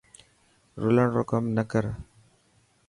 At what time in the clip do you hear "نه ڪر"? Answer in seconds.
1.55-1.85